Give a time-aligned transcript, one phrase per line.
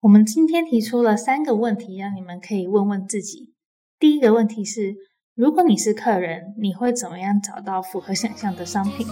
[0.00, 3.54] 我们今天提出了三个问题，让你们可以问问自己。
[3.98, 4.94] 第一个问题是：
[5.34, 9.04] 如果你是客人，你会怎么样找到符合想象的商品？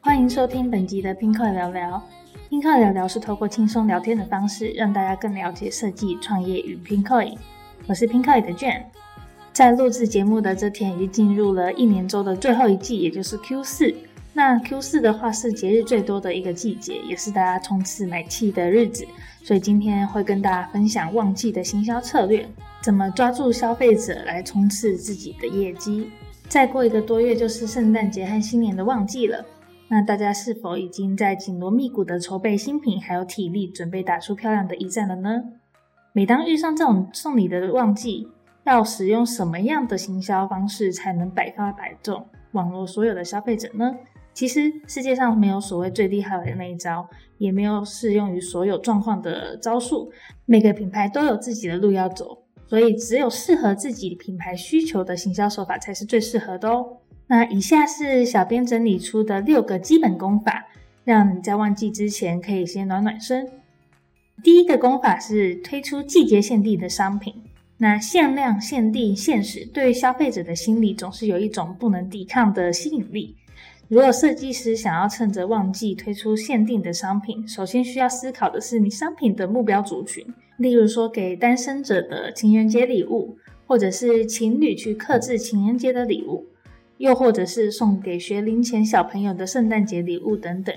[0.00, 2.00] 欢迎收听本集的拼客聊聊。
[2.54, 7.20] 拼客聊聊是透过轻松聊天的方式，让大家更了解设计、创业与拼客。
[7.88, 8.84] 我是拼客的 Jane。
[9.52, 13.92] 在录制节目的这天，已经进入了一年中的最后一季，也就是 Q 四。
[14.34, 19.04] 那 Q 四的话是节日最多的一个季节，也是大家冲刺买气的日子。
[19.42, 22.48] 所以今天会跟大家分享旺季的行销策略，
[22.80, 26.08] 怎么抓住消费者来冲刺自己的业绩。
[26.46, 29.44] 再过一个多月就是圣诞节和新年的旺季了。
[29.94, 35.44] 那大家是否已经在紧锣密鼓的筹备新品，还有体力准备打出漂亮的一战了呢？
[36.12, 38.28] 每当遇上这种送礼的旺季，
[38.64, 43.94] 要使用什么样的行销方式才能百发百中，网络所有的消费者呢？
[44.32, 50.10] 其实世界上没有所谓最厉害的那一招，也没有适用于所有状况的招数，
[50.44, 56.84] 每个品牌都有自己的路要走，所以只有适合自己品牌需求的行销手法才是最适合的哦。
[57.26, 60.66] 那以下是小编整理出的六个基本功法，
[61.04, 63.48] 让你在旺季之前可以先暖暖身。
[64.42, 67.34] 第一个功法是推出季节限定的商品。
[67.78, 73.34] 那限量、限定、限时，对消费者的心理总是有一种不能抵抗的吸引力。
[73.88, 80.24] 如果设计师想要趁着旺季推出限定的商品，首先需要思考的是你商品的目标族群，
[80.56, 83.36] 例如说给单身者的情人节礼物，
[83.66, 86.46] 或者是情侣去克制情人节的礼物。
[87.04, 90.74] 又或者是送给学龄前小朋友的圣诞节礼物等等，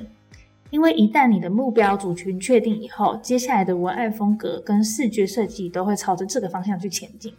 [0.72, 7.34] 因为一旦你的目标族群确定以后，接下来的文案风格跟视觉设计都会朝着这个方向去前进。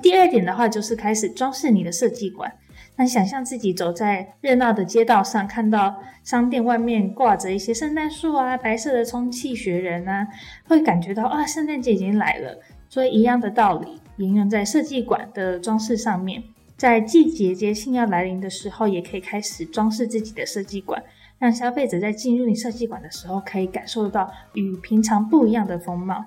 [0.00, 2.50] 第二点的话，就是开始装饰你的设计馆。
[2.96, 5.94] 那想象自己走在热闹的街道上，看到
[6.24, 10.26] 商店外面挂着一些圣诞树啊、白色的充气雪人啊，
[10.66, 12.58] 会感觉到啊，圣诞节已经来了。
[12.88, 16.42] 所以一样的道理，应用在设计馆的装饰上面。
[16.78, 21.02] 在季节节庆要来临的时候，也可以开始装饰自己的设计馆，
[21.40, 26.24] 让消费者在进入你设计馆的时候，可以感受到与平常不一样的风貌。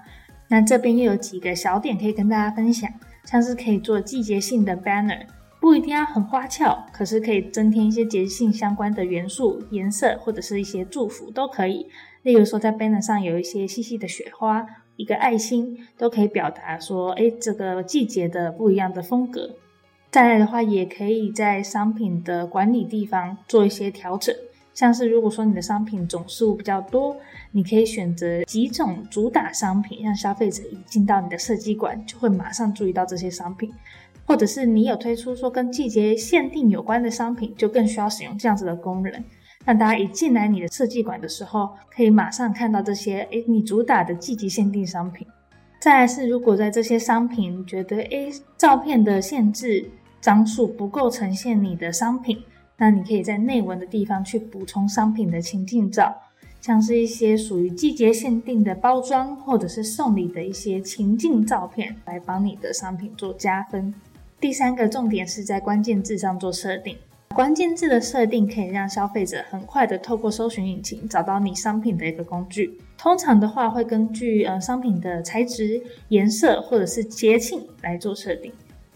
[0.50, 2.92] 那这边又有几个小点可以跟大家分享，
[3.24, 5.22] 像是可以做季节性的 banner，
[5.62, 11.88] 不一定要很花俏，可是可以增添一些节庆相关的元素、颜色或者是一些祝福都可以。
[12.24, 14.66] 例如说，在 banner 上有一些细细的雪花，
[14.98, 19.56] 一个爱心，都可以表达说，哎，这个季节的不一样的风格。
[20.12, 24.36] 再来的话，也可以在商品的管理地方做一些调整，
[24.74, 27.16] 像是如果说你的商品总数比较多，
[27.54, 33.72] 你可以选择几种主打商品，让消费者一进到你的设计馆就会马上注意到这些商品，
[34.26, 39.24] 或者是你有推出说跟季节限定有关的商品，就更需要使用这样子的功能，
[39.64, 45.26] 让大家一进来你的设计馆的时候，可以马上看到这些诶你主打的季节限定商品。
[45.80, 49.90] 再来是如果在这些商品觉得诶照片的限制。
[50.22, 52.38] 张数不够呈现你的商品，
[52.78, 56.16] 那你可以在内文的地方去补充商品的情境照，
[56.62, 63.94] 像是一些属于季节限定的包装，或者是送礼的一些情境照片，来帮你的商品做加分。
[64.40, 66.96] 第三个重点是在关键字上做设定，
[67.34, 72.80] 关键字的设定可以让消费者很快的透过搜寻引擎找到你商品的一个工具。
[72.98, 78.52] 通常的话会根据呃商品的材质、颜色或者是节庆来做设定。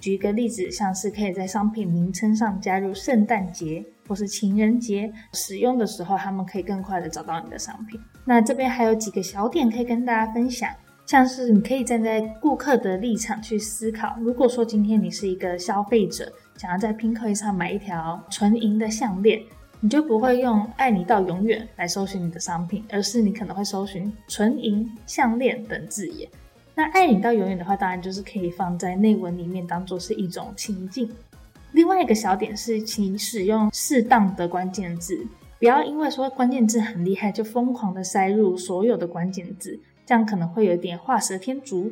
[0.06, 8.00] 举一个例子，像是可以在商品名称上加入圣诞节或是情人节，使用的时候他们可以更快的找到你的商品。
[8.24, 10.70] 那这边还有几个小点可以跟大家分享，
[11.08, 19.42] 像是你可以站在顾客的立场去思考，如果说今天你是一个消费者，想要在拼客上买一条纯银的项链，
[19.80, 26.30] 你就不会用“爱你到永远”来搜寻你的商品，而是你可能会搜寻“纯银项链”等字眼。
[26.76, 31.10] 那爱你到永远的话，当然就是可以放在内文里面，当做是一种情境。
[31.72, 35.26] 另外一个小点是，请使用适当的关键字，
[35.58, 41.92] 不要因为说关键字很厉害，就疯狂的塞入所有的关键字，这样可能会有点画蛇添足。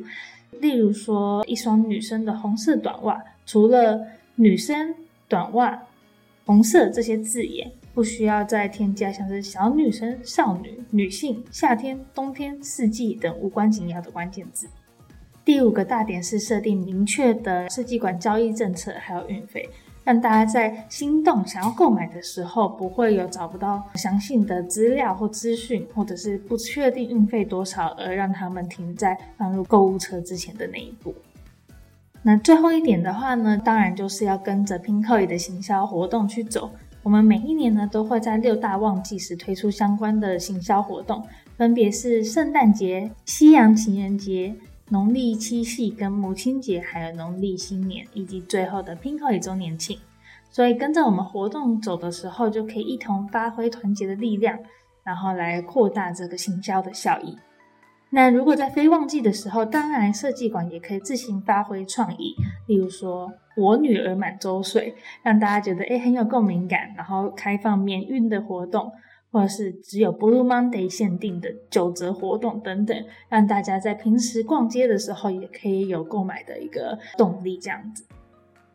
[0.60, 4.00] 例如说，一双女生的红色短袜，除了
[4.36, 4.94] 女生
[5.28, 5.82] 短袜、
[6.44, 14.66] 红色这些字眼，不需要再添加像是小女生、少女、女性、夏天、冬天、四季等无关紧要的关键字。
[15.44, 19.68] 第五个大点是设定明确的设计馆交易政策，还有运费。
[20.02, 31.14] 让大家在心动想要购买的时候，不会有找不到详细的资料或资讯，或者是不确定运费多少而让他们停在放入购物车之前的那一步。
[32.22, 36.70] 那最后一点的话呢，当然就是要跟着 p i n k o 的行销活动去走。
[37.04, 41.22] 我们每一年呢，都会在六大旺季时推出相关的行销活动，
[41.54, 44.56] 分别是圣诞节、西洋情人节、
[44.88, 49.98] 农历七夕跟母亲节，还有农历新年，以及最后的 Pinkoi 周年庆。
[50.50, 54.58] 所以跟着我们活动走的时候，就可以一同发挥团结的力量，
[55.02, 57.36] 然后来扩大这个行销的效益。
[58.14, 62.32] 那如果在非旺季的时候，当然设计馆也可以自行发挥创意，
[62.68, 64.94] 例如说我女儿满周岁，
[65.24, 68.92] 让大家觉得诶很有共鸣感，然后开放免运的活动，
[69.32, 72.96] 或者是只有 Blue Monday 限定的九折活动等等，
[73.28, 78.04] 让大家在平时逛街的时候也可以有购买的一个动力，这样子。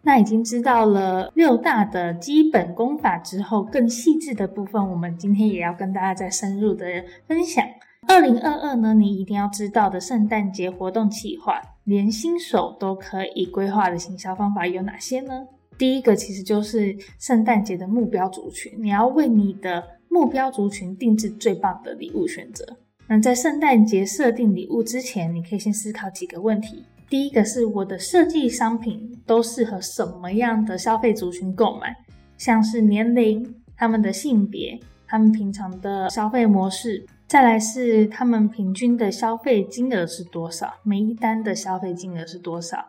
[0.01, 6.86] 那已经知道了六大的基本功法之后，更细致的部分，我们今天也要跟大家再深入的
[7.25, 7.65] 分享。
[8.10, 15.46] 二零二二呢，你一定要知道的圣诞节活动计划，连新手都可以规划的行销方法有哪些呢？
[15.78, 22.66] 第一个其实就是圣诞节的目标族群，你要为你的目标族群定制最棒的礼物选择。
[23.08, 26.84] 那在圣诞节设定礼物之前，你可以先思考几个问题。
[27.08, 31.96] 第一个是我的设计商品都适合什么样的消费族群购买，
[32.40, 42.84] 像是年龄、他们的性别、他们平常的消费模式，再来是他们平均的消费金额是多少，每一单的消费金额是多少，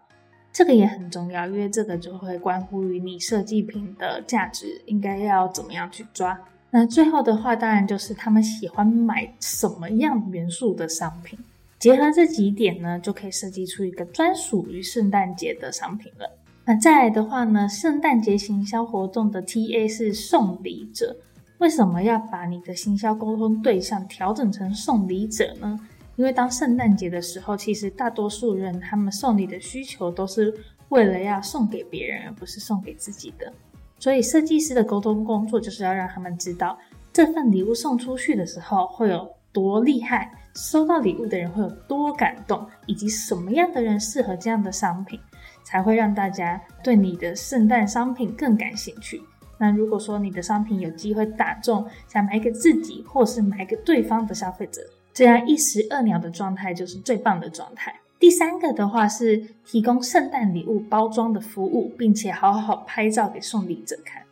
[0.51, 6.41] 这个也很重要，因为这个就会关乎于你设计品的价值应该要怎么样去抓。
[6.71, 11.39] 那最后的话，当然就是他们喜欢买什么样元素的商品。
[11.79, 16.39] 结合这几点呢，就可以设计出一个专属于圣诞节的商品了。
[16.65, 21.15] 那再来的话呢，圣诞节行销活动的 TA 是送礼者。
[21.61, 25.79] 为什么要把你的行销沟通对象调整成送礼者呢？
[26.17, 30.55] 因为当圣诞节的时候，其实大多数人他们送礼的需求都是
[30.89, 33.53] 为了要送给别人，而不是送给自己的。
[33.99, 36.79] 所以设计师的沟通工作就是要让他们知道，
[37.13, 40.33] 这份礼物送出去的时候会有多厉害。
[40.55, 45.21] 收到礼物的人会有多感动，以及什么样的人适合这样的商品，
[45.63, 49.21] 才会让大家对你的圣诞商品更感兴趣。
[49.63, 54.81] 那如果说你的商品有机会打中想买给自己或是买给对方的消费者，
[55.13, 57.95] 这样一石二鸟的状态就是最棒的状态。
[58.19, 59.37] 第三个的话是
[59.67, 64.23] 提供圣诞礼物包装的服务，并且好好拍照给送礼者看。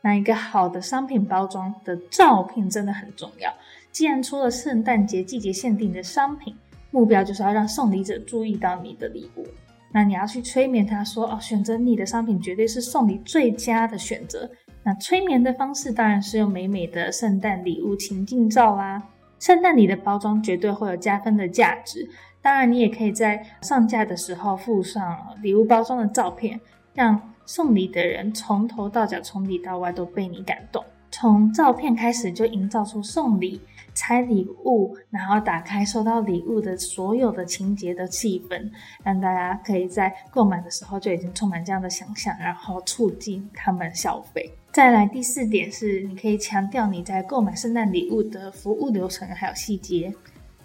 [0.00, 3.52] 那一个好的商品包装的照片真的很重要。
[3.90, 6.54] 既然出了圣诞节季节限定的商品，
[6.92, 9.44] 目标就是要让送礼者注意到你的礼物。
[9.90, 14.48] 那你要去催眠他说：“哦，选择你的商品绝对是送礼最佳的选择。”
[14.86, 19.02] 那催眠的方式当然是用美美的圣诞礼物情境照啦。
[19.40, 22.08] 圣诞礼的包装绝对会有加分的价值。
[22.40, 26.60] 当然，你也可以在上架的时候附上礼物包装的照片，
[26.94, 30.84] 让送礼的人从头到脚、从里到外都被你感动。
[31.10, 33.60] 从照片开始就营造出送礼。
[33.92, 38.70] 拆礼物，然后打开收到礼物的所有的情节的气氛，
[39.02, 44.52] 让大家可以在购买的时候就已经充满这样的想象，然后促进他们消费。
[44.76, 50.12] 再来第四点是，你可以强调你在购买圣诞礼物的服务流程还有细节。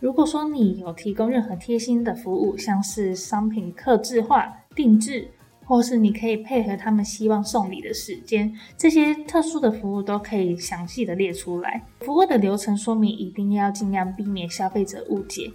[0.01, 5.29] 如果说你有提供任何贴心的服务，像是商品刻制化、定制。
[5.63, 11.81] 或是你可以配合他们希望送礼的时间，这些特殊的服务都可以详细的列出来。
[12.01, 15.49] 服务的流程说明一定要尽量避免消费者误解，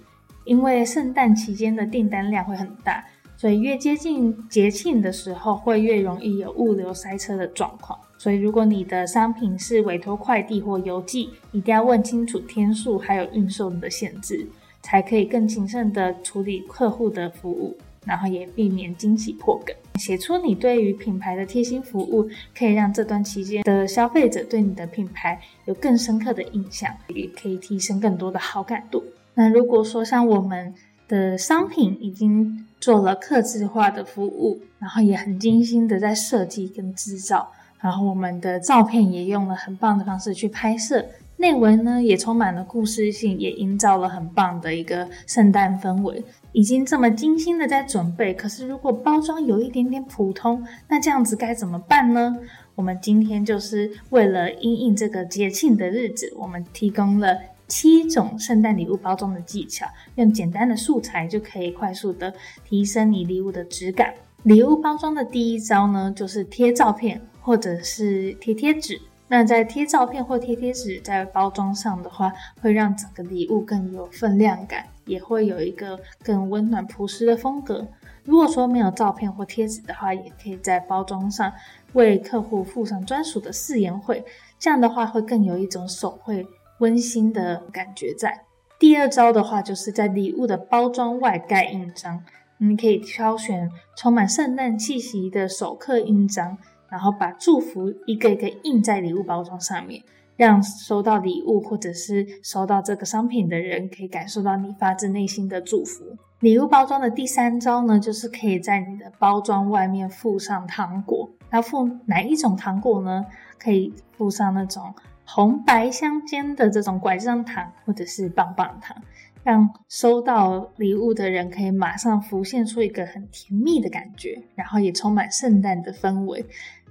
[0.46, 3.04] 因为圣诞期间的订单量会很大，
[3.36, 7.98] 所以越接近节庆的时候会越容易有物流塞车的状况。
[8.26, 14.45] 所以如果你的商品是委托快递或邮寄，一定要问清楚天数还有运送的限制，
[14.83, 17.76] 才可以更谨慎的处理客户的服务。
[18.04, 22.28] 然后也避免惊喜破梗，写出你对于品牌的贴心服务，
[22.59, 29.04] 可以让这段期间的消费者对你的品牌有更深刻的印象，也可以提升更多的好感度。
[29.35, 30.75] 那如果说像我们
[31.06, 37.52] 的商品已经做了刻字化的服务，然后也很精心的在设计跟制造，
[37.87, 46.21] 然后我们的照片也用了很棒的方式去拍摄，内文呢也充满了故事性，也营造了很棒的一个圣诞氛围。
[46.50, 52.37] 已经这么精心的在准备，可是如果包装有一点点普通，那这样子该怎么办呢？
[52.75, 57.38] 我们今天就是为了应应这个节庆的日子，我们提供了
[57.69, 64.12] 七种圣诞礼物包装的技巧，用简单的素材就可以快速的提升你礼物的质感。
[64.43, 67.21] 礼物包装的第一招呢，就是贴照片。
[67.46, 69.00] 或者是贴贴纸。
[69.28, 77.86] 那在贴照片或贴贴纸在包装上的话，会让整个礼物更有分量感，也会有一个更温暖朴实的风格。
[78.24, 81.52] 如果说没有照片或贴纸的话，也可以在包装上
[81.92, 84.24] 为客户附上专属的誓言会，
[84.58, 86.44] 这样的话会更有一种手绘
[86.80, 88.42] 温馨的感觉在。
[88.80, 92.24] 第二招的话，就是在礼物的包装外盖印章，
[92.58, 96.58] 你可以挑选充满圣诞气息的手刻印章。
[96.88, 100.02] 然后把祝福一个一个印在礼物包装上面，
[100.37, 106.05] 让收到礼物或者是收到这个商品的人可以感受到你发自内心的祝福。
[106.40, 111.31] 礼物包装的第三招呢，就是可以在你的包装外面附上糖果。
[111.50, 113.25] 要附哪一种糖果呢？
[113.59, 118.95] 可以附上那种红白相间的这种拐杖糖，或者是棒棒糖，
[119.43, 126.45] 让收到礼物的人可以马上浮现出一个很甜蜜的感觉，然后也充满圣诞的氛围。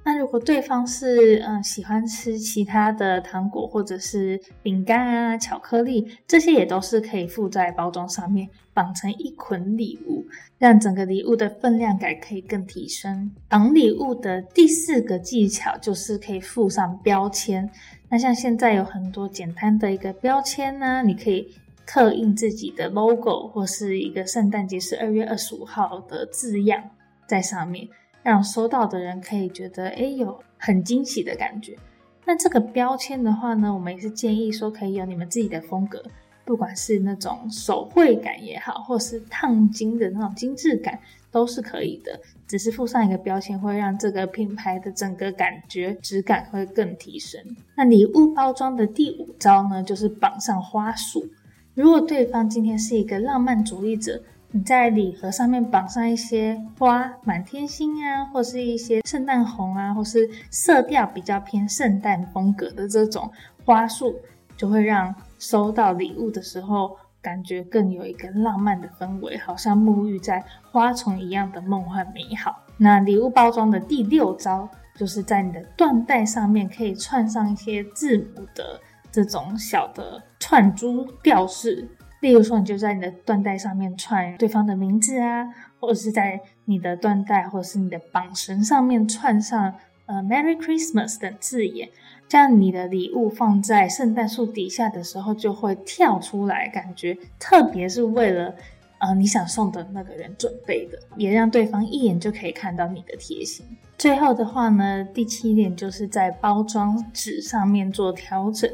[0.07, 10.23] 那如果对方是嗯喜欢吃其他的糖果或者是饼干啊、巧克力，这些也都是可以附在包装上面，绑成一捆礼物，
[10.59, 13.31] 让整个礼物的分量感可以更提升。
[13.49, 17.67] 绑礼物的第四个技巧就是可以附上标签。
[18.07, 21.51] 那像现在有很多简单的一个标签呢，你可以
[21.83, 26.91] 刻印自己的 logo 或是一个圣诞节是二月二十五号的字样
[27.27, 27.87] 在上面。
[28.25, 31.77] 让收到的人可以觉得，哎，有很惊喜的感觉。
[32.25, 36.03] 那这个标签的话呢，我们也是建议说可以有你们自己的风格，
[36.43, 42.19] 不管是那种手绘感也好，或是烫金的那种精致感，都是可以的。
[42.47, 47.39] 只是附上一个标签，会让这个品牌的整个感觉质感会更提升。
[47.75, 51.27] 那礼物包装的第五招呢，就是绑上花束。
[51.75, 54.19] 如果对方今天是一个浪漫主义者，
[54.55, 63.29] 你在礼盒上面绑上一些花，满天星啊，或是一些圣诞红啊，或是色调比较偏圣诞风格的这种
[63.65, 64.15] 花束，
[64.55, 72.55] 就会让收到礼物的时候感觉更有一个浪漫的氛围，好像沐浴在花丛一样的梦幻美好。
[72.77, 78.79] 那礼物包装的第六招，就是在你的缎带上面可以串上一些字母的
[79.11, 81.85] 这种小的串珠吊饰。
[82.25, 85.47] 例如说，你就在你的缎带上面串对方的名字啊，
[85.79, 89.75] 或者是在你的缎带或者是你的绑绳上面串上
[90.07, 91.87] 呃 “Merry Christmas” 的字眼，
[92.27, 98.55] 这样你的礼物放在圣诞树底下的时候就会跳出来，感觉特别是为了
[98.97, 103.63] 呃你想送的那个人准备的，也让对方一眼就可以看到你的贴心。
[103.99, 108.67] 最后的话呢，第七点就是在包装纸上面做调整，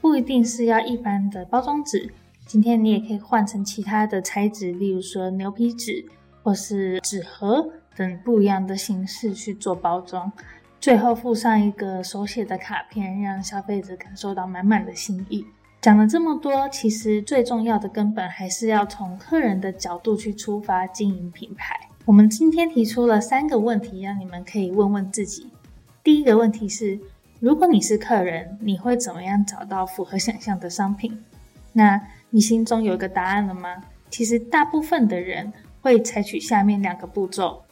[0.00, 2.12] 不一定是要一般的包装纸。
[2.46, 6.04] 今天你也可以换成其他的材质，例如说牛皮纸
[6.42, 10.30] 或是纸盒等不一样的形式去做包装，
[10.78, 15.44] 最后附上一个手写的卡片，让消费者感受到满满的心意。
[15.80, 21.74] 讲了这么多，其实最重要的根本还是要从客人的角度去出发经营品牌。
[22.04, 25.50] 我们今天提出了三个问题，让你们可以问问自己。
[26.02, 27.00] 第一个问题是：
[27.40, 31.18] 如果你是客人，你会怎么样找到符合想象的商品？
[31.72, 32.00] 那
[32.34, 33.80] 你心中有一个答案了吗？
[34.10, 37.62] 其实大部分的人会采取下面两个步骤。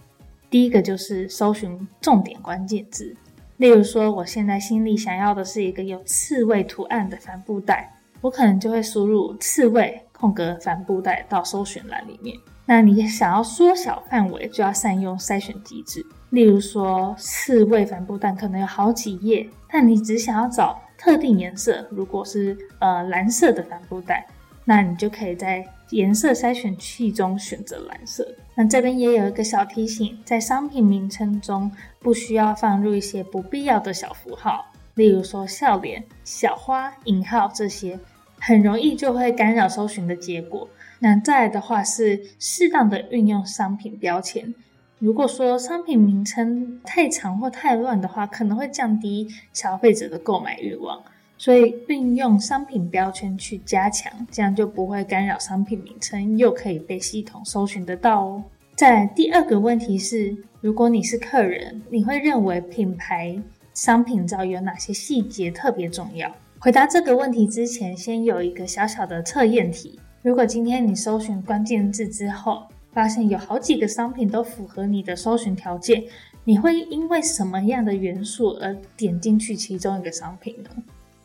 [0.49, 3.12] 第一个就是搜寻重点关键字，
[3.57, 12.37] 例如说，我现在心里想要的是一个有刺猬图案的帆布袋，我可能就会输入刺猬空格帆布袋到搜寻栏里面。
[12.64, 16.07] 那你想要缩小范围，就要善用筛选机制。
[16.31, 24.25] 例如说，刺猬帆布袋可能有好几页，但你只想要找特定颜色，如果是呃蓝色的帆布袋。
[24.64, 28.26] 那你就可以在颜色筛选器中选择蓝色。
[28.54, 37.99] 那这边也有一个小提醒，在商品名称中不需要放入一些不必要的小符号，例如说笑脸、小花、引号这些，
[38.38, 40.69] 很容易就会干扰搜寻的结果。
[40.99, 44.54] 那再来的话是适当的运用商品标签。
[44.99, 51.02] 如果说商品名称太长或太乱的话，可能会降低消费者的购买欲望。
[51.43, 58.45] 所以运用商品标签去加强，这样就不会干扰商品名称，又可以被系统搜寻得到哦。
[58.77, 63.37] 在第二个问题是，如果你是客人，你会认为品牌
[63.75, 66.33] 商品照有哪些细节特别重要？
[66.61, 69.99] 回答这个问题之前，先有一个小小的测验题。
[70.23, 76.05] 如果今天你搜寻关键字之后，发现有好几个商品都符合你的搜寻条件，
[76.45, 80.71] 你会因为什么样的元素而点进去其中一个商品呢？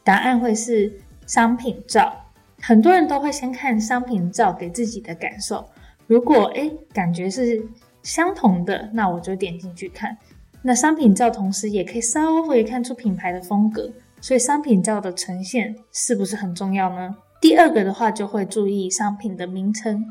[0.08, 0.90] 答案会是
[1.26, 2.16] 商品照，
[2.62, 5.68] 很多人都会先看商品照给自己的感受。
[6.06, 7.62] 如果诶感觉是
[8.04, 10.18] 相同的，那我就点进去看。
[10.62, 17.14] 那商品照同时也可以稍微看出品牌的风格，所以商品照的呈现是不是很重要呢？
[17.42, 20.06] 第二个的话就会注意商品的名称，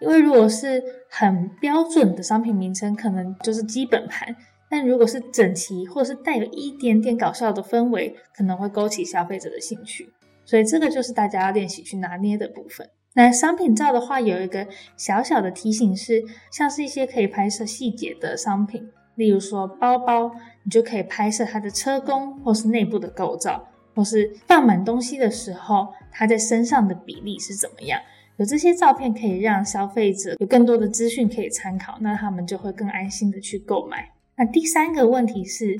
[0.00, 4.34] 因为如果是很标准的商品名称，可能就是基本盘；
[4.72, 10.10] 但如果是整齐或是带有一点点搞笑的氛围，可能会勾起消费者的兴趣。
[10.46, 12.88] 所以这个就是大家要练习去拿捏的部分。
[13.12, 20.32] 那商品照的话，有一个小小的提醒是，像是一些可以拍摄细节的商品，例如说包包，
[20.64, 23.68] 你就可以拍摄它的车工或是内部的构造。
[23.94, 28.00] 或是放满东西的时候，它在身上的比例是怎么样？
[28.38, 34.08] 有这些照片可以让消费者有更多的资讯可以参考，那他们就会更安心的去购买。
[34.36, 35.76] 那第三个问题是，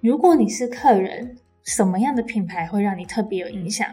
[0.00, 3.86] 如果你是客人，什么样的品牌会让你特别有影响？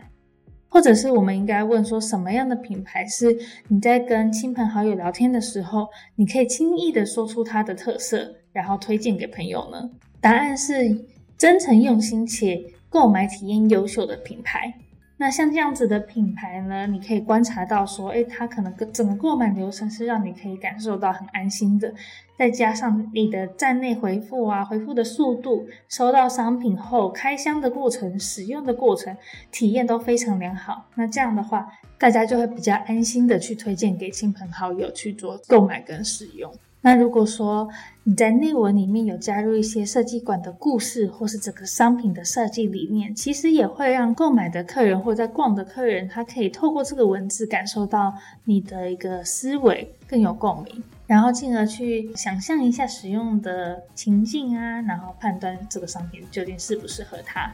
[0.67, 9.89] 或者是我们应该问说，什么样的品牌是你在跟亲朋好友聊天的时候，你可以轻易的说出它的特色，然后推荐给朋友呢？
[10.20, 11.05] 答案是
[11.38, 12.62] 真诚用心且。
[12.91, 14.74] 购买体验优秀的品牌，
[15.22, 21.94] 那像这样子的品牌呢，你可以观察到说，诶，它可能整个购买流程是让你可以感受到很安心的，
[22.36, 29.16] 再加上你的站内回复啊，回复的速度，收到商品后开箱的过程、使用的过程，
[29.51, 30.88] 体验都非常良好。
[30.96, 36.51] 那这样的话，大家就会比较安心的去推荐给亲朋好友去做购买跟使用。
[36.84, 37.70] 那如果说
[38.04, 48.12] 你在内文里面有加入一些设计馆的故事，或是整个商品的设计理念，其实也会让购买的客人或在逛的客人，他可以透过这个文字感受到
[48.46, 57.54] 你的一个思维更有共鸣，然后进而去想象一下使用的情境啊，然后判断这个商品究竟适不适合他。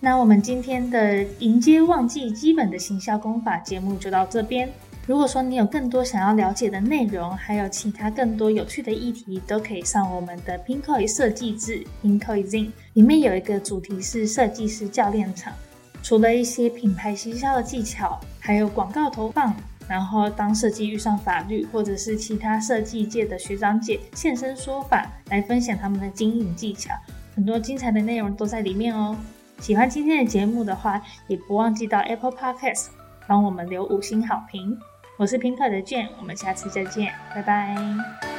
[0.00, 4.68] 那我们今天的迎接旺季基本的行销功法节目就到这边。
[5.08, 15.54] 如果说你有更多想要了解的内容，还有其他更多有趣的议题，都可以上我们的 Pinkoi 设计志 Pinkoi Zine，里面有一个主题是设计师教练场，
[16.02, 19.56] 除了一些品牌行销的技巧，还有广告投放，
[19.88, 26.92] 然后当设计遇上法律，或者是其他设计界的学长姐现身说法，来分享他们的经营技巧，
[27.34, 29.16] 很多精彩的内容都在里面哦。
[29.58, 32.88] 喜欢今天的节目的话，也不忘记到 Apple Podcast
[33.26, 34.78] 帮我们留五星好评。
[35.18, 38.37] 我是平凯的健，我们下次再见，拜拜。